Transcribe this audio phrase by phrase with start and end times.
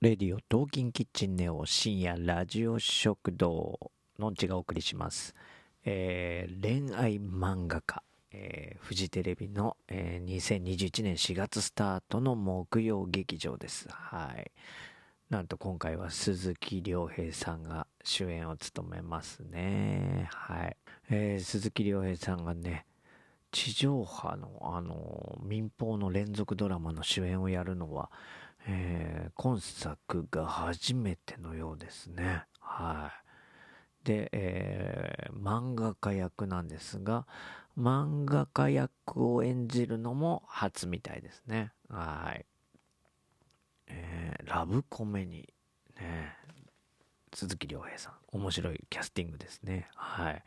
[0.00, 5.34] レディオトーキンキッチンネオ深夜ラジオ食堂のんちがお送りします。
[5.84, 13.88] えー恋愛漫画家、えーフジテレビの、えー2021年4月スタートの木曜劇場です。
[13.90, 14.52] はい。
[15.30, 20.28] なんと今回は鈴木亮平さんが主演を務めますね。
[20.32, 20.76] はい。
[21.10, 22.86] えー鈴木亮平さんがね、
[23.50, 28.12] 地上波のあの民放の連続ドラマの主演をやるのは、
[28.68, 32.44] えー今作が初めてのようですね。
[32.60, 33.12] は
[34.04, 34.06] い。
[34.06, 37.26] で、えー漫画家役なんですが、
[37.78, 41.72] 漫画家役を演じるのも初みたいですね。
[41.88, 42.44] はい。
[43.86, 45.48] えーラブコメに、
[46.00, 46.36] ね、
[47.34, 49.88] 鈴木亮平さん、面白いキャスティングですね。
[49.94, 50.42] はい。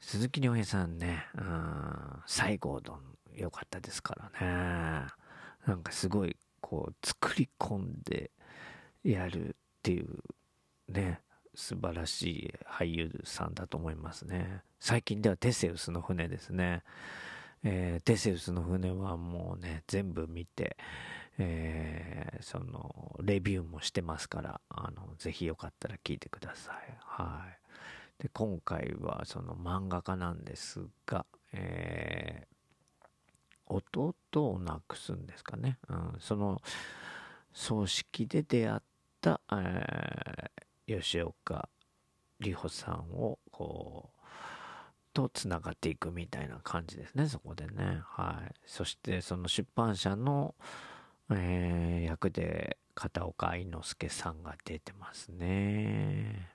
[0.00, 3.00] 鈴木亮平さんね、うん、西郷どん
[3.34, 5.06] 良かったですからね。
[5.66, 6.36] なんかすごい、
[6.72, 8.30] こう、作り込んで
[9.04, 10.08] やるっていう、
[10.88, 11.20] ね、
[11.54, 14.62] 素晴らしい俳優さんだと思いますね。
[14.80, 16.82] 最近ではテセウスの船ですね。
[17.62, 20.78] えーテセウスの船はもうね、全部見て、
[21.36, 26.76] えーその、レビューもしてますから、あの、ぜひよかったら聞いてください。
[27.00, 27.44] は
[28.18, 28.22] い。
[28.22, 32.51] で、今回はその漫画家なんですが、えー
[33.74, 35.78] 弟を亡くすんですかね。
[35.88, 36.60] うん、その、
[37.52, 38.80] 葬式で出会っ
[39.20, 41.68] た、えー吉岡
[42.42, 44.18] 里帆さんを、こう、
[45.14, 48.00] とつながっていくみたいな感じですね、そこでね。
[48.04, 48.54] はい。
[48.66, 50.54] そして、その出版社の、
[51.30, 56.50] えー役で片岡愛之助さんが出てますね。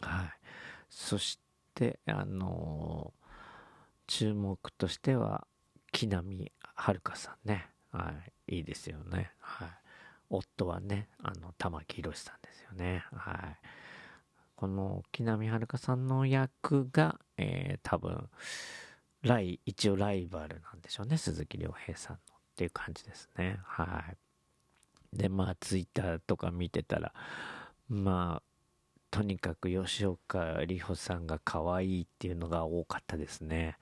[0.00, 0.30] はい。
[0.90, 1.38] そし
[1.74, 3.12] て、あの
[4.06, 5.46] 注目としては、
[5.92, 7.68] 木南遥さんね。
[7.90, 8.12] は
[8.48, 8.56] い。
[8.56, 9.30] いいですよね。
[9.38, 9.68] はい。
[10.30, 13.04] 夫はね、あの、玉木宏さんですよね。
[13.12, 13.36] はい。
[14.56, 18.28] この木南遥さんの役が、えー多分、
[19.22, 21.16] ライ、一応ライバルなんでしょうね。
[21.18, 23.58] 鈴木亮平さんのっていう感じですね。
[23.64, 24.04] は
[25.12, 25.16] い。
[25.16, 27.12] で、まあ、ツイッターとか見てたら、
[27.88, 28.42] まあ、
[29.10, 33.76] とにかく吉岡里帆さんが可愛いっていうのが多かったですね。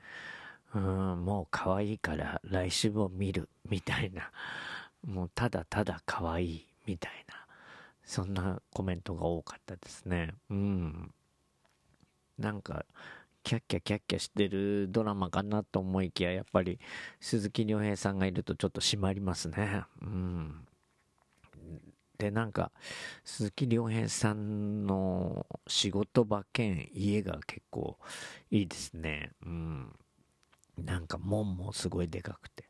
[0.75, 4.31] うん、もう可愛いから来週も見るみたいな。
[5.05, 7.47] もうただただ可愛いみたいな。
[8.05, 10.35] そんなコメントが多かったですね。
[10.51, 11.15] うん。
[12.39, 12.85] なんか、
[13.43, 16.79] キャッキャキャッキャしてるドラマかなと思いきや、やっぱり
[17.21, 19.85] 鈴木亮平さんがいるとちょっと締まりますね。
[20.03, 20.67] うん。
[22.19, 22.71] で、なんか、
[23.25, 27.99] 鈴木亮平さんの仕事場兼家が結構
[28.51, 29.33] いいですね。
[29.45, 29.93] うん。
[30.85, 32.69] なんか門もすごいでかくて。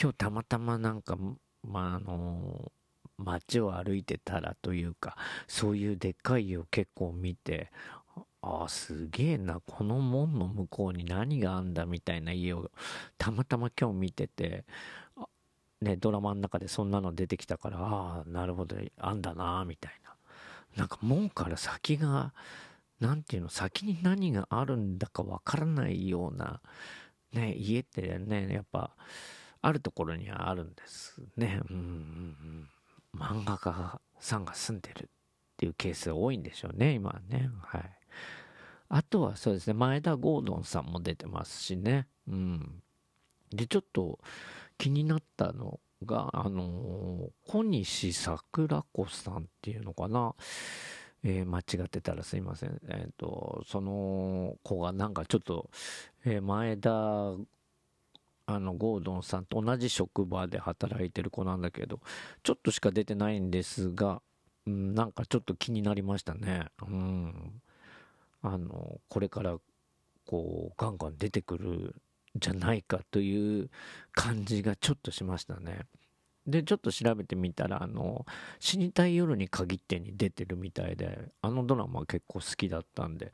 [0.00, 1.16] 今日たまたまなんか、
[1.62, 2.72] まあ、あの、
[3.18, 7.70] 街を歩いてたらというか、そういうでっかい家を結構見て、
[8.40, 12.70] ああ、すげえな、この門の向こうに何があんだみたいな家を
[13.18, 14.64] たまたま今日見てて、
[15.80, 20.14] ね、ドラマの中でそんなの出てきたから、ああ、なるほど、あんだな、みたいな。
[20.76, 22.32] なんか門から先が、
[23.00, 26.60] なんていうの、先に何があるんだかわからないような、
[27.32, 28.96] ね、家ってね、やっぱ、
[29.60, 31.60] あるところにはあるんですね。
[31.68, 31.82] うんうん
[33.14, 33.20] うん。
[33.20, 35.06] 漫画家さんが住んでるっ
[35.56, 37.50] ていうケース多いんでしょうね、今はね。
[37.62, 37.98] はい。
[38.90, 42.06] あとはそうですね、前田ゴードンさんも出てますしね。
[42.28, 42.82] うん。
[43.50, 44.18] で、ちょっと
[44.78, 50.34] 気になったのが、あのー小西桜子さんっていうのかな。
[51.24, 52.80] えー間違ってたらすいません。
[52.88, 55.70] えっ、と、その子がなんかちょっと、
[56.24, 57.34] えー前田、
[58.46, 62.00] あの、ゴードンさんと同じ職場で働いてる子なんだけど、
[62.42, 64.22] ちょっとしか出てないんですが、
[64.66, 66.66] うん、なんかちょっと気になりましたね。
[66.82, 67.62] うん。
[68.42, 69.58] あの、これから、
[70.26, 71.94] こう、ガンガン出てくるん
[72.36, 73.70] じゃないかという
[74.12, 75.80] 感じがちょっとしましたね。
[76.48, 78.24] で、ちょっと調べてみたら、あの、
[78.58, 83.32] 死にたい夜に限ってに出てるみたいで、あのドラマ結構好きだったんで、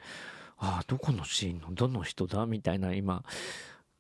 [0.59, 3.25] ああ、どこのシーンのどの人だみたいな今、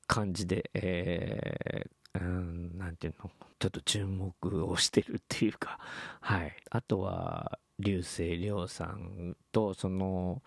[0.06, 5.78] 感じで、えー、うん、なんていうの、ちょっと注目をしてるっていうか、
[6.20, 6.56] はい。
[6.70, 10.42] あとは、流星涼さんと、その、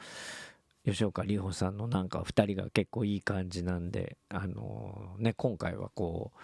[0.86, 6.38] 吉岡里帆さんのなんか二人が結構いい感じなんで、あのね、今回はこう、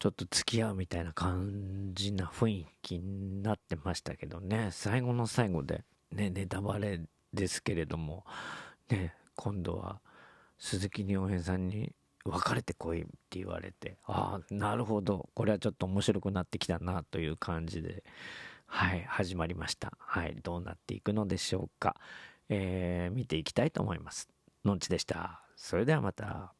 [0.00, 7.02] ちょっと付き合うみたいな感じな雰囲気になってましたけどね、最後の最後で、ね、ネタバレ
[7.34, 8.24] ですけれども、
[8.88, 10.00] ね、今度は
[10.58, 11.92] 鈴木亮平さんに
[12.24, 15.28] 別れてこいって言われて、ああ、なるほど。
[15.34, 18.02] これはちょっと面白くなってきたなという感じで、
[18.64, 19.92] はい、始まりました。
[19.98, 21.94] はい、どうなっていくのでしょうか。
[22.48, 24.30] えー、見ていきたいと思います。
[24.64, 25.42] のんちでした。
[25.56, 26.54] それではまた。